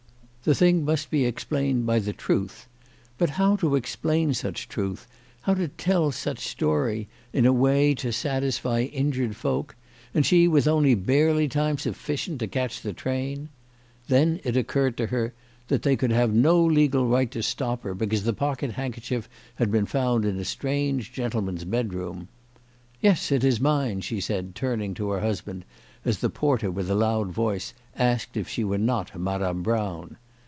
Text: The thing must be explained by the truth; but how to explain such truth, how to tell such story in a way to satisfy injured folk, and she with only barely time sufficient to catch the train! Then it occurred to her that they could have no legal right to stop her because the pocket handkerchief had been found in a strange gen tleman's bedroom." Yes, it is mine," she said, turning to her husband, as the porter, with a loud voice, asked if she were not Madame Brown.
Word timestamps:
The 0.43 0.55
thing 0.55 0.83
must 0.83 1.11
be 1.11 1.23
explained 1.23 1.85
by 1.85 1.99
the 1.99 2.13
truth; 2.13 2.67
but 3.19 3.29
how 3.29 3.57
to 3.57 3.75
explain 3.75 4.33
such 4.33 4.67
truth, 4.67 5.07
how 5.41 5.53
to 5.53 5.67
tell 5.67 6.11
such 6.11 6.39
story 6.47 7.07
in 7.31 7.45
a 7.45 7.53
way 7.53 7.93
to 8.01 8.11
satisfy 8.11 8.79
injured 8.81 9.35
folk, 9.35 9.75
and 10.15 10.25
she 10.25 10.47
with 10.47 10.67
only 10.67 10.95
barely 10.95 11.47
time 11.47 11.77
sufficient 11.77 12.39
to 12.39 12.47
catch 12.47 12.81
the 12.81 12.91
train! 12.91 13.49
Then 14.07 14.39
it 14.43 14.57
occurred 14.57 14.97
to 14.97 15.05
her 15.05 15.35
that 15.67 15.83
they 15.83 15.95
could 15.95 16.09
have 16.11 16.33
no 16.33 16.59
legal 16.59 17.05
right 17.07 17.29
to 17.29 17.43
stop 17.43 17.83
her 17.83 17.93
because 17.93 18.23
the 18.23 18.33
pocket 18.33 18.71
handkerchief 18.71 19.29
had 19.57 19.69
been 19.69 19.85
found 19.85 20.25
in 20.25 20.39
a 20.39 20.43
strange 20.43 21.13
gen 21.13 21.29
tleman's 21.29 21.65
bedroom." 21.65 22.29
Yes, 22.99 23.31
it 23.31 23.43
is 23.43 23.61
mine," 23.61 24.01
she 24.01 24.19
said, 24.19 24.55
turning 24.55 24.95
to 24.95 25.09
her 25.11 25.19
husband, 25.19 25.65
as 26.03 26.17
the 26.17 26.31
porter, 26.31 26.71
with 26.71 26.89
a 26.89 26.95
loud 26.95 27.29
voice, 27.29 27.75
asked 27.95 28.35
if 28.35 28.49
she 28.49 28.63
were 28.63 28.79
not 28.79 29.15
Madame 29.21 29.61
Brown. 29.61 30.17